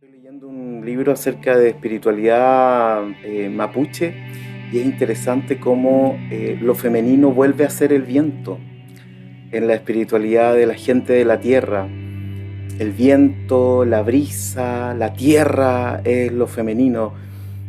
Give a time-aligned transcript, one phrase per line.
[0.00, 4.14] Estoy leyendo un libro acerca de espiritualidad eh, mapuche
[4.70, 8.60] y es interesante cómo eh, lo femenino vuelve a ser el viento
[9.50, 11.88] en la espiritualidad de la gente de la tierra.
[12.78, 17.14] El viento, la brisa, la tierra es lo femenino.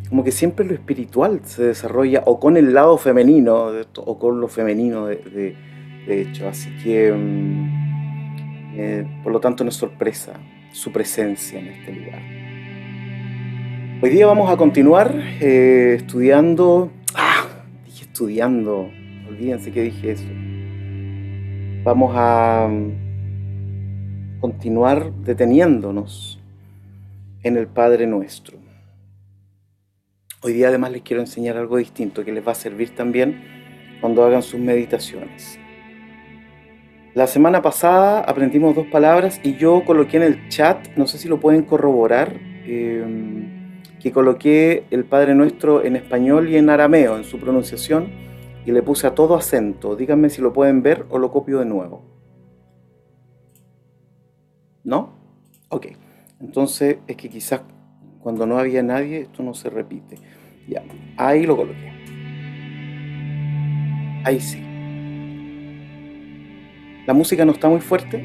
[0.08, 4.48] Como que siempre lo espiritual se desarrolla o con el lado femenino o con lo
[4.50, 5.56] femenino de,
[6.08, 6.48] hecho.
[6.48, 10.40] Así que, mm, eh, por lo tanto, no es sorpresa
[10.72, 12.22] su presencia en este lugar.
[14.02, 16.92] Hoy día vamos a continuar eh, estudiando.
[17.16, 17.46] ¡Ah!
[17.86, 18.90] Dije estudiando.
[19.28, 20.30] Olvídense que dije eso.
[21.84, 26.40] Vamos a mm, continuar deteniéndonos
[27.44, 28.58] en el Padre Nuestro.
[30.42, 33.44] Hoy día además les quiero enseñar algo distinto que les va a servir también
[34.00, 35.60] cuando hagan sus meditaciones.
[37.20, 41.28] La semana pasada aprendimos dos palabras y yo coloqué en el chat, no sé si
[41.28, 47.26] lo pueden corroborar, em, que coloqué el Padre Nuestro en español y en arameo en
[47.26, 48.08] su pronunciación
[48.66, 49.98] y le puse a todo acento.
[49.98, 52.06] Díganme si lo pueden ver o lo copio de nuevo.
[54.86, 55.10] ¿No?
[55.68, 55.88] Ok.
[56.40, 57.64] Entonces es que quizás
[58.22, 60.16] cuando no había nadie esto no se repite.
[60.70, 60.84] Ya,
[61.18, 61.92] ahí lo coloqué.
[64.24, 64.69] Ahí sí.
[67.10, 68.24] La música no está muy fuerte.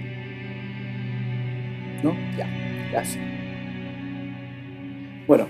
[2.03, 2.15] ¿No?
[2.37, 2.47] Ya,
[2.91, 3.25] gracias.
[5.27, 5.47] Bueno,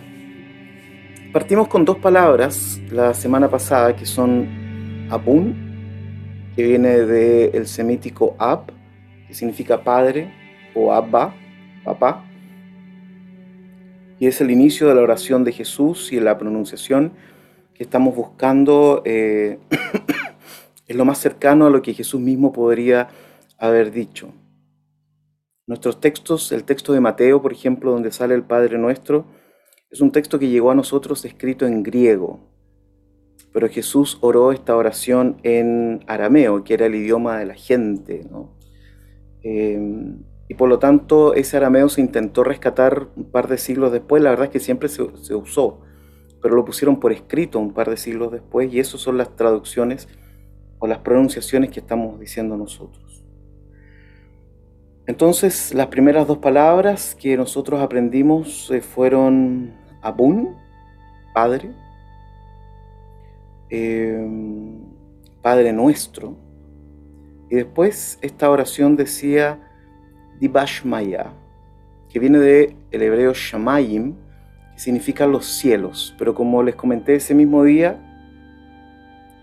[1.33, 8.71] partimos con dos palabras la semana pasada que son Abun, que viene del semítico Ab,
[9.27, 10.33] que significa padre,
[10.73, 11.35] o Abba,
[11.83, 12.25] papá,
[14.21, 17.15] y es el inicio de la oración de Jesús y la pronunciación
[17.75, 19.59] que estamos buscando eh,
[20.87, 23.09] es lo más cercano a lo que Jesús mismo podría
[23.67, 24.33] haber dicho.
[25.67, 29.25] Nuestros textos, el texto de Mateo, por ejemplo, donde sale el Padre Nuestro,
[29.91, 32.41] es un texto que llegó a nosotros escrito en griego,
[33.53, 38.27] pero Jesús oró esta oración en arameo, que era el idioma de la gente,
[39.43, 40.19] em,
[40.49, 44.31] y por lo tanto ese arameo se intentó rescatar un par de siglos después, la
[44.31, 45.81] verdad es que siempre se, se usó,
[46.43, 50.09] pero lo pusieron por escrito un par de siglos después, y eso son las traducciones
[50.81, 53.14] o las pronunciaciones que estamos diciendo nosotros.
[55.07, 60.57] Entonces, las primeras dos palabras que nosotros aprendimos eh, fueron Abun,
[61.35, 61.73] Padre,
[63.69, 64.81] em,
[65.43, 66.39] Padre nuestro,
[67.51, 69.61] y después esta oración decía
[70.41, 71.33] Dibashmaya,
[72.09, 74.15] que viene del el hebreo Shamayim,
[74.73, 78.01] que significa los cielos, pero como les comenté ese mismo día,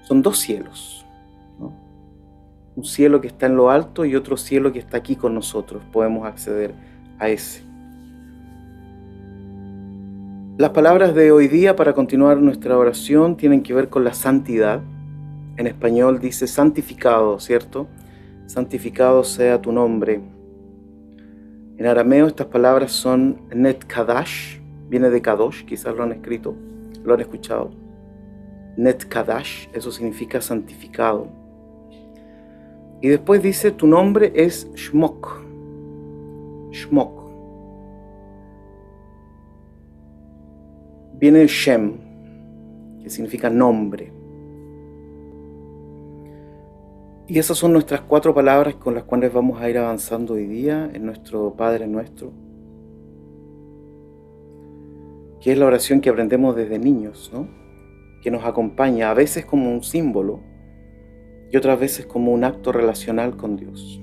[0.02, 1.01] son dos cielos
[2.76, 5.84] un cielo que está en lo alto y otro cielo que está aquí con nosotros.
[5.92, 6.74] Podemos acceder
[7.20, 7.64] a ese.
[10.58, 14.82] Las palabras de hoy día para continuar nuestra oración tienen que ver con la santidad.
[15.58, 17.88] En español dice santificado, ¿cierto?
[18.46, 20.22] Santificado sea tu nombre.
[21.78, 26.54] En arameo estas palabras son net kadash, viene de kadosh, quizás lo han escrito,
[27.04, 27.72] lo han escuchado.
[28.78, 31.41] Net kadash, eso significa santificado.
[33.02, 35.42] Y después dice, tu nombre es Shmok.
[36.72, 37.22] Shmok.
[41.20, 41.98] Viene Shem,
[43.02, 44.14] que significa nombre.
[47.28, 50.90] Y esas son nuestras cuatro palabras con las cuales vamos a ir avanzando hoy día
[50.94, 52.32] en nuestro Padre nuestro,
[55.40, 57.48] que es la oración que aprendemos desde niños, ¿no?
[58.22, 60.42] que nos acompaña a veces como un símbolo,
[61.52, 64.00] y otras veces como un acto relacional con Dios.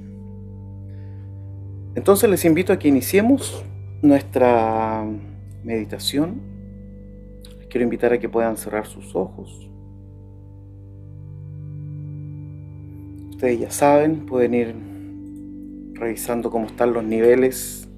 [1.94, 3.64] Entonces les invito a que iniciemos
[4.02, 5.04] nuestra
[5.64, 6.40] meditación.
[7.58, 9.68] Les quiero invitar a que puedan cerrar sus ojos.
[13.30, 14.74] Ustedes ya saben, pueden ir
[15.94, 17.88] revisando cómo están los niveles,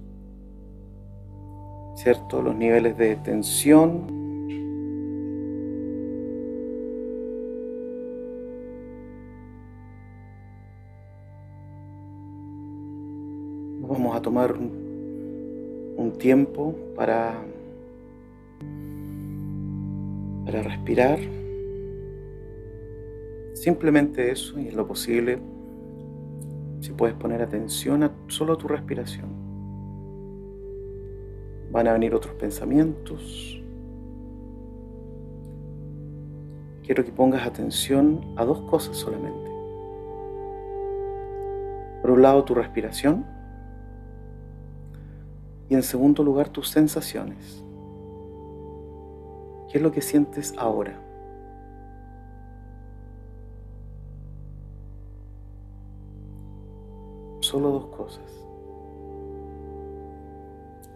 [1.96, 2.40] ¿cierto?
[2.40, 4.19] Los niveles de tensión
[14.22, 14.54] tomar
[16.00, 17.34] un tiempo para,
[20.44, 21.18] para respirar.
[23.54, 25.38] Simplemente eso y en lo posible,
[26.80, 29.28] si puedes poner atención a solo a tu respiración.
[31.70, 33.62] Van a venir otros pensamientos.
[36.82, 39.50] Quiero que pongas atención a dos cosas solamente.
[42.00, 43.39] Por un lado, tu respiración
[45.70, 47.64] Y en segundo lugar, tus sensaciones.
[49.70, 51.00] ¿Qué es lo que sientes ahora?
[57.38, 58.24] Solo dos cosas.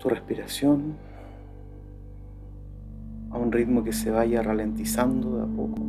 [0.00, 0.96] Tu respiración
[3.30, 5.82] a un ritmo que se vaya ralentizando de a poco.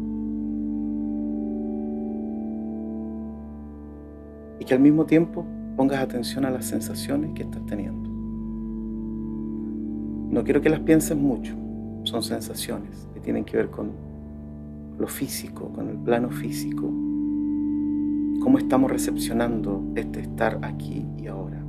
[4.59, 5.43] Y que al mismo tiempo
[5.75, 8.14] pongas atención a las sensaciones que estás teniendo.
[10.35, 11.55] No quiero que las pienses mucho,
[12.03, 13.91] son sensaciones que tienen que ver con
[14.99, 16.81] lo físico, con el plano físico,
[18.41, 21.63] cómo estamos recepcionando este estar aquí y ahora,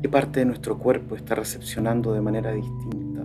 [0.00, 3.24] qué parte de nuestro cuerpo está recepcionando de manera distinta.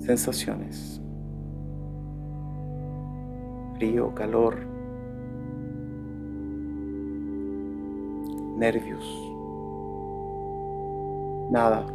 [0.00, 1.00] Sensaciones,
[3.76, 4.56] frío, calor,
[8.58, 9.30] nervios,
[11.50, 11.86] nada.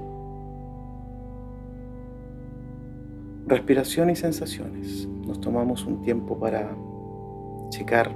[3.48, 5.08] Respiración y sensaciones.
[5.08, 6.76] Nos tomamos un tiempo para
[7.70, 8.12] checar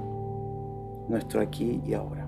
[1.08, 2.19] nuestro aquí y ahora.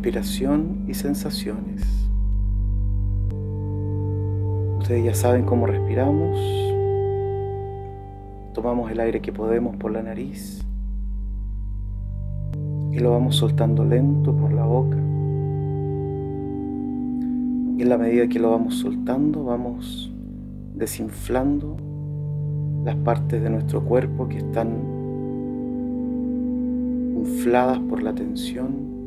[0.00, 1.82] Respiración y sensaciones.
[4.78, 6.40] Ustedes ya saben cómo respiramos.
[8.54, 10.64] Tomamos el aire que podemos por la nariz
[12.92, 14.96] y lo vamos soltando lento por la boca.
[17.76, 20.10] Y en la medida que lo vamos soltando, vamos
[20.76, 21.76] desinflando
[22.86, 24.70] las partes de nuestro cuerpo que están
[27.18, 28.99] infladas por la tensión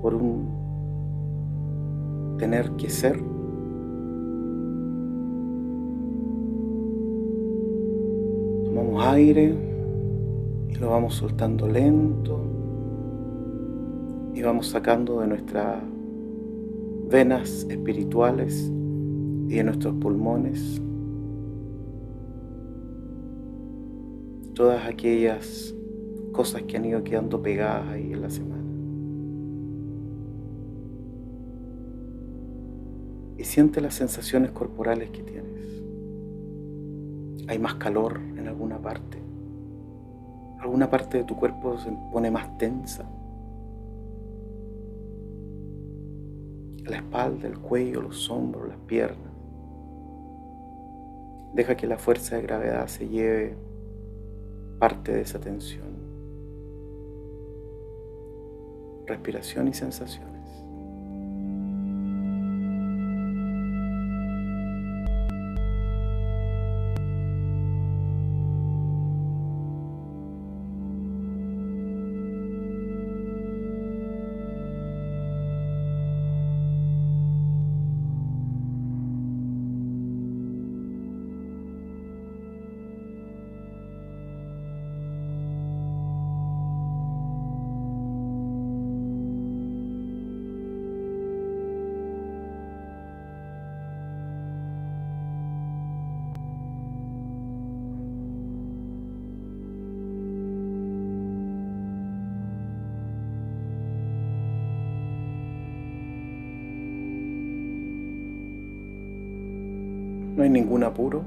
[0.00, 0.48] por un
[2.38, 3.18] tener que ser.
[8.64, 9.54] Tomamos aire
[10.68, 12.40] y lo vamos soltando lento
[14.34, 15.82] y vamos sacando de nuestras
[17.10, 18.70] venas espirituales
[19.48, 20.80] y de nuestros pulmones
[24.58, 25.72] todas aquellas
[26.32, 28.57] cosas que han ido quedando pegadas ahí en la semana.
[33.38, 35.82] Y siente las sensaciones corporales que tienes.
[37.46, 39.16] Hay más calor en alguna parte.
[40.60, 43.08] Alguna parte de tu cuerpo se pone más tensa.
[46.84, 49.32] La espalda, el cuello, los hombros, las piernas.
[51.54, 53.54] Deja que la fuerza de gravedad se lleve
[54.80, 55.86] parte de esa tensión.
[59.06, 60.27] Respiración y sensación.
[110.38, 111.24] No hay ningún apuro.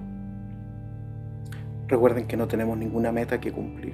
[1.90, 3.94] Recuerden que no tenemos ninguna meta que cumplir.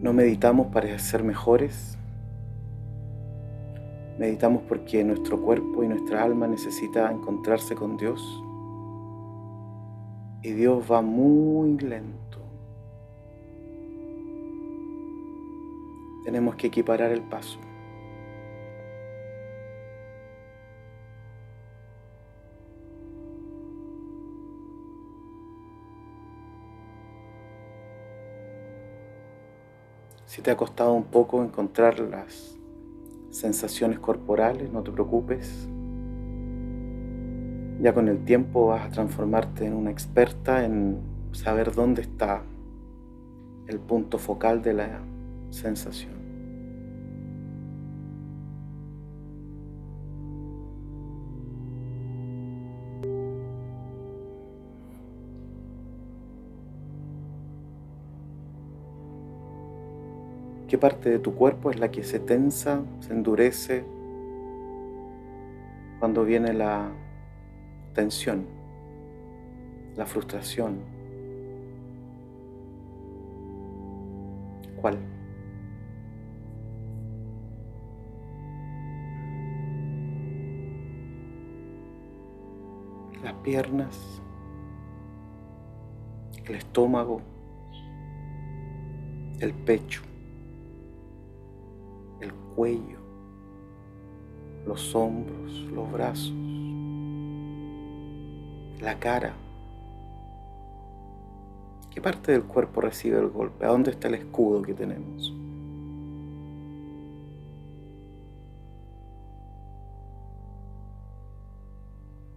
[0.00, 1.98] No meditamos para ser mejores.
[4.18, 8.22] Meditamos porque nuestro cuerpo y nuestra alma necesita encontrarse con Dios.
[10.42, 12.38] Y Dios va muy lento.
[16.24, 17.58] Tenemos que equiparar el paso.
[30.32, 32.56] Si te ha costado un poco encontrar las
[33.28, 35.68] sensaciones corporales, no te preocupes.
[37.82, 42.44] Ya con el tiempo vas a transformarte en una experta en saber dónde está
[43.66, 45.02] el punto focal de la
[45.50, 46.21] sensación.
[60.82, 63.84] Parte de tu cuerpo es la que se tensa, se endurece
[66.00, 66.90] cuando viene la
[67.94, 68.48] tensión,
[69.94, 70.80] la frustración?
[74.80, 74.98] ¿Cuál?
[83.22, 84.20] Las piernas,
[86.44, 87.20] el estómago,
[89.38, 90.02] el pecho
[92.54, 92.98] cuello,
[94.66, 96.32] los hombros, los brazos,
[98.80, 99.34] la cara.
[101.90, 103.64] ¿Qué parte del cuerpo recibe el golpe?
[103.64, 105.34] ¿A dónde está el escudo que tenemos?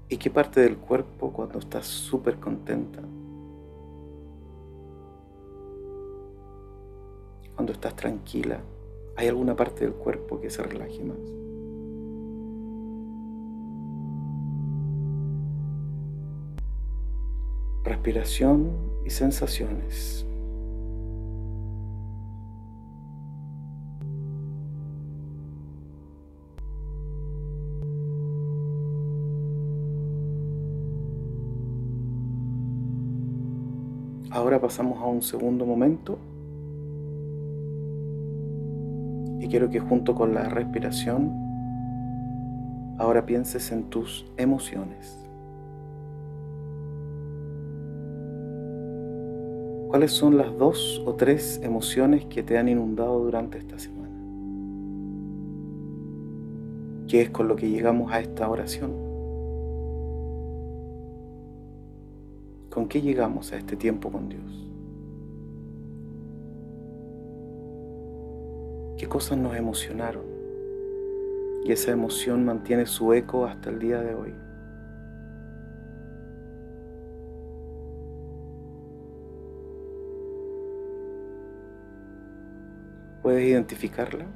[0.08, 3.02] ¿Y qué parte del cuerpo cuando estás súper contenta?
[7.56, 8.60] Cuando estás tranquila.
[9.18, 11.18] ¿Hay alguna parte del cuerpo que se relaje más?
[17.86, 18.72] Respiración
[19.06, 20.26] y sensaciones.
[34.32, 36.18] Ahora pasamos a un segundo momento
[39.56, 41.32] quiero que junto con la respiración,
[42.98, 45.18] ahora pienses en tus emociones.
[49.88, 54.14] ¿Cuáles son las dos o tres emociones que te han inundado durante esta semana?
[57.08, 58.92] ¿Qué es con lo que llegamos a esta oración?
[62.70, 64.70] ¿Con qué llegamos a este tiempo con Dios?
[69.08, 70.24] Cosas nos emocionaron.
[71.64, 74.34] Y esa emoción mantiene su eco hasta el día de hoy.
[83.24, 84.28] ¿Puedes identificarla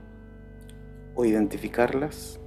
[1.14, 2.40] o identificarlas?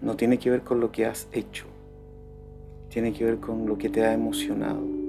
[0.00, 1.66] No tiene que ver con lo que has hecho,
[2.88, 4.99] tiene que ver con lo que te ha emocionado.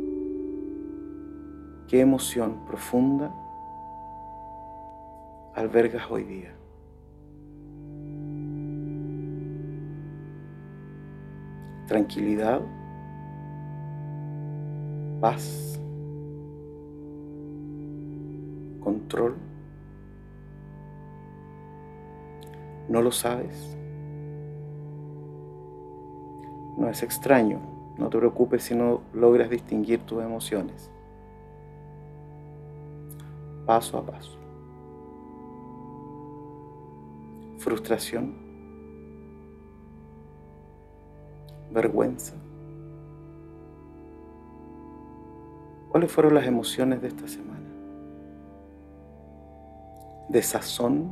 [1.91, 3.29] ¿Qué emoción profunda
[5.53, 6.55] albergas hoy día?
[11.87, 12.61] Tranquilidad,
[15.19, 15.77] paz,
[18.79, 19.35] control.
[22.87, 23.75] ¿No lo sabes?
[26.77, 27.59] No es extraño,
[27.97, 30.89] no te preocupes si no logras distinguir tus emociones
[33.71, 34.37] paso a paso.
[37.57, 38.35] Frustración,
[41.71, 42.33] vergüenza.
[45.89, 47.69] ¿Cuáles fueron las emociones de esta semana?
[50.27, 51.09] Desazón.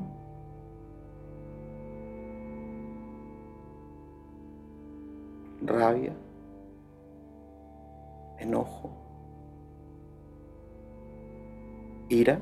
[5.62, 6.14] Rabia.
[8.38, 8.99] Enojo
[12.10, 12.42] ira,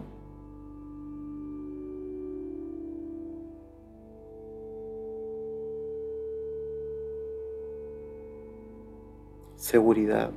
[9.58, 10.32] seguridad.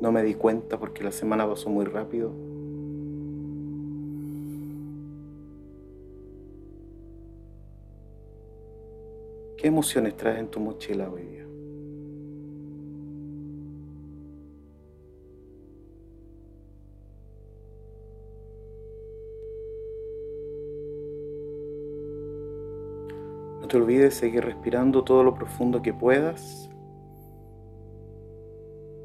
[0.00, 2.32] No me di cuenta porque la semana pasó muy rápido.
[9.56, 11.41] ¿Qué emociones traes en tu mochila hoy día?
[23.72, 26.68] te olvides seguir respirando todo lo profundo que puedas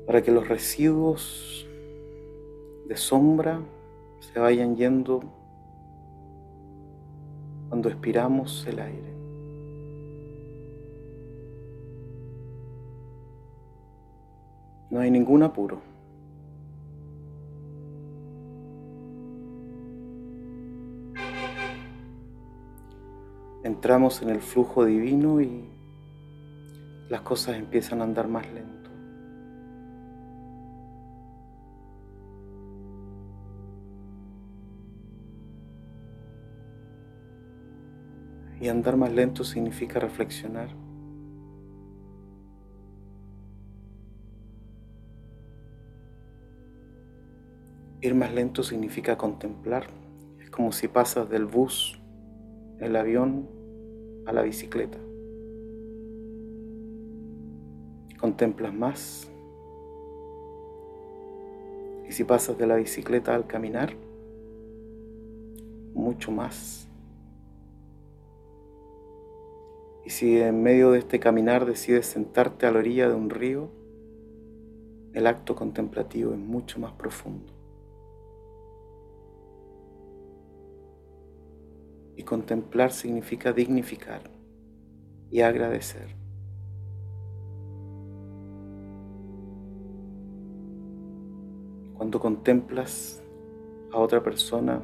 [0.06, 1.66] para que los residuos
[2.86, 3.62] de sombra
[4.20, 5.22] se vayan yendo
[7.70, 9.14] cuando expiramos el aire.
[14.90, 15.87] No hay ningún apuro.
[23.68, 25.66] Entramos en el flujo divino y
[27.10, 28.90] las cosas empiezan a andar más lento.
[38.62, 40.70] Y andar más lento significa reflexionar.
[48.00, 49.88] Ir más lento significa contemplar.
[50.40, 52.00] Es como si pasas del bus,
[52.80, 53.57] el avión,
[54.28, 54.98] a la bicicleta.
[58.20, 59.32] Contemplas más.
[62.08, 63.94] Y si pasas de la bicicleta al caminar,
[65.94, 66.88] mucho más.
[70.06, 73.70] Y si en medio de este caminar decides sentarte a la orilla de un río,
[75.14, 77.57] el acto contemplativo es mucho más profundo.
[82.18, 84.22] Y contemplar significa dignificar
[85.30, 86.16] y agradecer.
[91.94, 93.22] Cuando contemplas
[93.94, 94.82] a otra persona,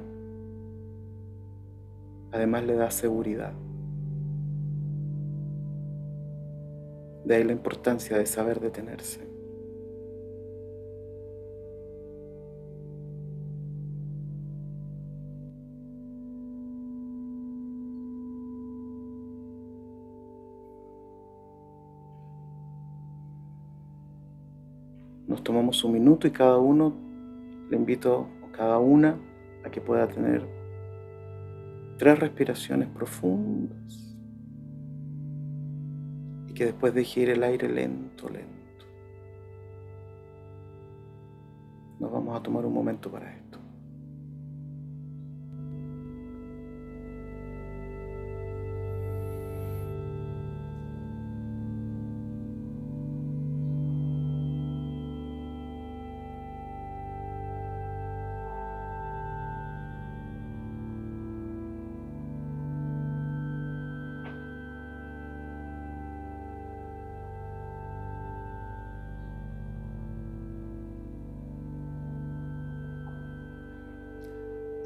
[2.31, 3.53] además le das seguridad.
[7.25, 9.32] De ahí la importancia de saber detenerse.
[25.43, 26.93] Tomamos un minuto y cada uno
[27.69, 29.19] le invito a cada una
[29.65, 30.47] a que pueda tener
[31.97, 34.15] tres respiraciones profundas
[36.47, 38.85] y que después deje ir el aire lento, lento.
[41.99, 43.42] Nos vamos a tomar un momento para esto.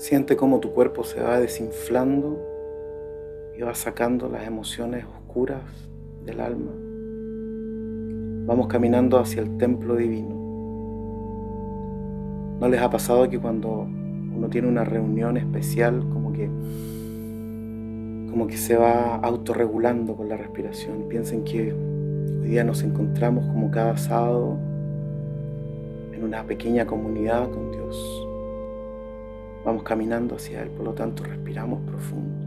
[0.07, 2.41] Siente cómo tu cuerpo se va desinflando
[3.57, 5.63] y va sacando las emociones oscuras
[6.25, 6.71] del alma.
[8.47, 10.33] Vamos caminando hacia el templo divino.
[12.57, 16.49] ¿No les ha pasado que cuando uno tiene una reunión especial, como que,
[18.31, 21.09] como que se va autorregulando con la respiración?
[21.09, 24.57] Piensen que hoy día nos encontramos como cada sábado
[26.13, 28.26] en una pequeña comunidad con Dios
[29.67, 32.37] Vamos caminando hacia Él, por lo tanto respiramos profundo.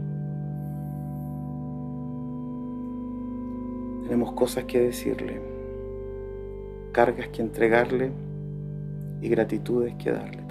[4.01, 5.39] Tenemos cosas que decirle,
[6.91, 8.09] cargas que entregarle
[9.21, 10.50] y gratitudes que darle.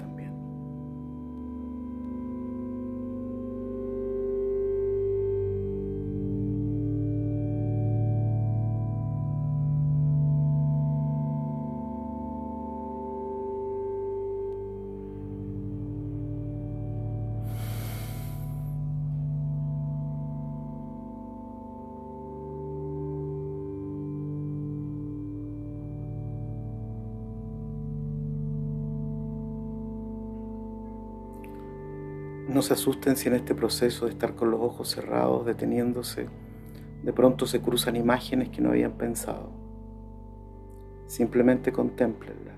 [32.51, 36.27] No se asusten si en este proceso de estar con los ojos cerrados, deteniéndose,
[37.01, 39.51] de pronto se cruzan imágenes que no habían pensado.
[41.07, 42.57] Simplemente contemplenlas.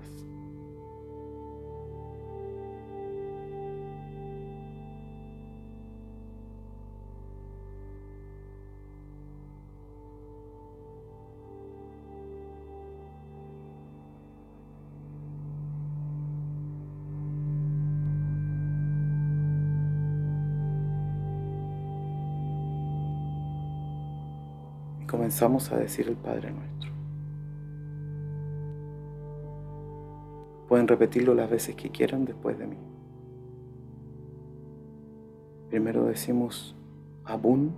[25.24, 26.92] Comenzamos a decir el Padre nuestro.
[30.68, 32.76] Pueden repetirlo las veces que quieran después de mí.
[35.70, 36.76] Primero decimos
[37.24, 37.74] Abun.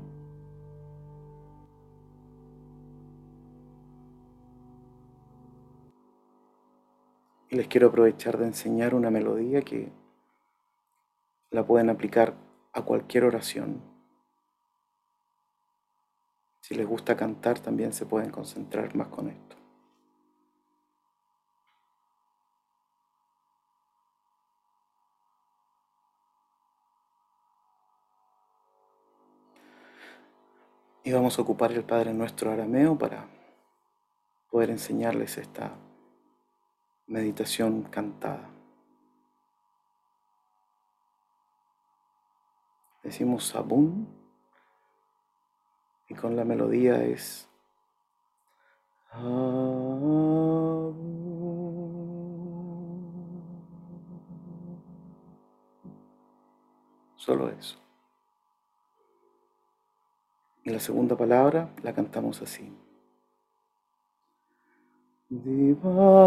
[7.48, 9.92] Y les quiero aprovechar de enseñar una melodía que
[11.52, 12.34] la pueden aplicar
[12.72, 13.95] a cualquier oración
[16.66, 19.54] si les gusta cantar, también se pueden concentrar más con esto.
[31.04, 33.28] Y vamos a ocupar el Padre Nuestro arameo para
[34.50, 35.72] poder enseñarles esta
[37.06, 38.50] meditación cantada.
[43.04, 44.15] Decimos Sabún
[46.08, 47.48] y con la melodía es
[57.16, 57.78] Solo eso.
[60.64, 62.70] Y la segunda palabra la cantamos así.
[65.28, 66.26] Divashmaya.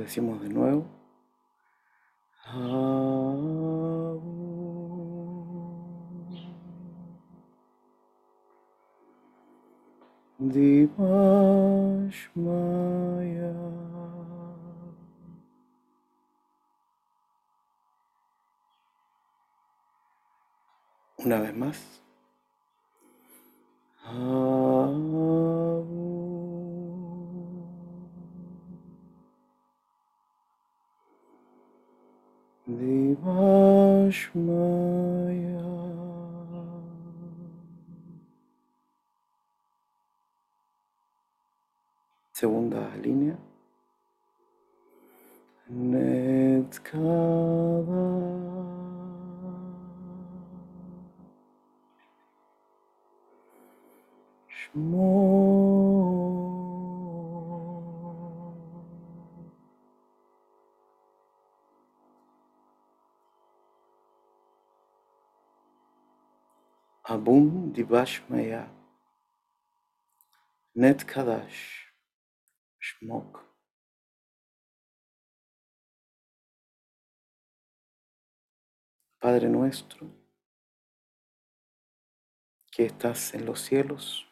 [0.00, 0.86] Lo decimos de nuevo.
[10.38, 11.12] Divashmaya.
[21.18, 22.00] Una vez más.
[42.40, 43.36] Segunda línea.
[45.68, 47.00] Netkava.
[54.48, 55.49] Shmo.
[67.20, 68.66] Abum Divashmaya.
[70.74, 71.84] Net Kadash.
[72.80, 73.44] Shmok.
[79.18, 80.10] Padre nuestro,
[82.72, 84.26] que estás en los cielos,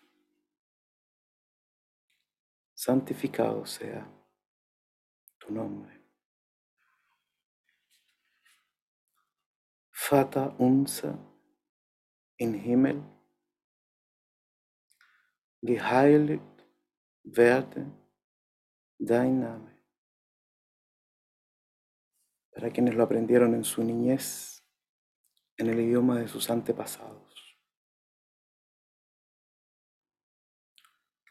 [2.72, 4.10] santificado sea
[5.36, 5.92] tu nombre.
[9.90, 11.27] Fata unsa
[12.38, 13.02] in Himmel,
[15.60, 16.42] geheiligt
[17.22, 17.86] werde
[18.98, 19.76] dein Name.
[22.52, 24.64] Para quienes lo aprendieron en su niñez,
[25.56, 27.28] en el idioma de sus antepasados.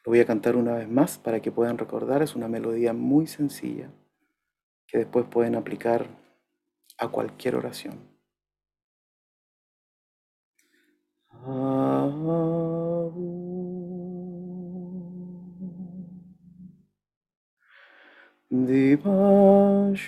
[0.05, 2.21] Lo voy a cantar una vez más para que puedan recordar.
[2.21, 3.91] Es una melodía muy sencilla
[4.85, 6.07] que después pueden aplicar
[6.97, 8.16] a cualquier oración.
[18.51, 20.01] Divashmaya.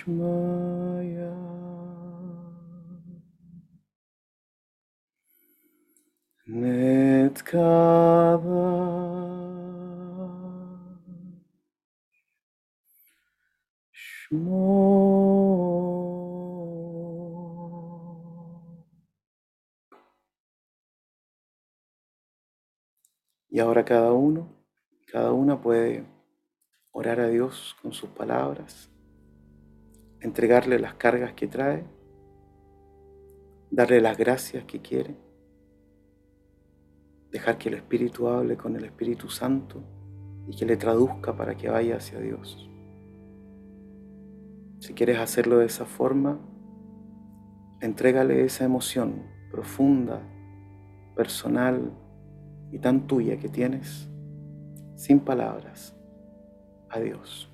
[6.48, 7.80] Netkava.
[13.94, 14.79] Shmo
[23.60, 24.48] Y ahora cada uno,
[25.12, 26.06] cada una puede
[26.92, 28.90] orar a Dios con sus palabras,
[30.18, 31.84] entregarle las cargas que trae,
[33.70, 35.14] darle las gracias que quiere,
[37.30, 39.82] dejar que el Espíritu hable con el Espíritu Santo
[40.46, 42.66] y que le traduzca para que vaya hacia Dios.
[44.78, 46.40] Si quieres hacerlo de esa forma,
[47.82, 50.22] entrégale esa emoción profunda,
[51.14, 51.92] personal
[52.72, 54.08] y tan tuya que tienes,
[54.96, 55.94] sin palabras,
[56.88, 57.49] a Dios.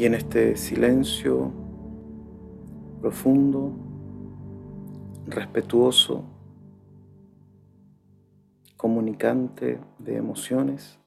[0.00, 1.52] Y en este silencio
[3.02, 3.70] profundo,
[5.26, 6.24] respetuoso,
[8.78, 10.98] comunicante de emociones,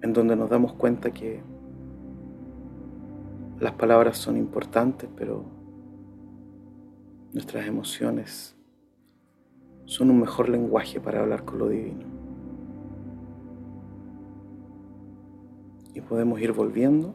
[0.00, 1.42] en donde nos damos cuenta que
[3.60, 5.44] las palabras son importantes, pero
[7.34, 8.56] nuestras emociones
[9.84, 12.07] son un mejor lenguaje para hablar con lo divino.
[15.98, 17.12] Y podemos ir volviendo